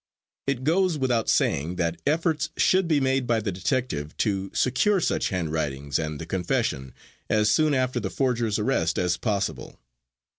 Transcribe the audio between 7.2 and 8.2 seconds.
as soon after the